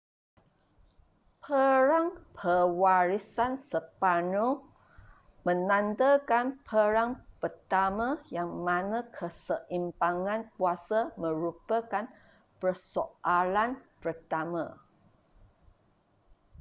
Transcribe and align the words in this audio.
perang 1.45 2.07
pewarisan 2.39 3.51
sepanyol 3.69 4.53
menandakan 5.47 6.45
perang 6.69 7.11
pertama 7.41 8.09
yang 8.37 8.49
mana 8.67 8.99
keseimbangan 9.17 10.41
kuasa 10.57 10.99
merupakan 11.23 12.05
persoalan 12.61 13.71
pertama 14.03 14.65